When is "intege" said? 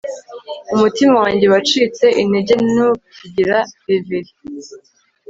2.21-2.53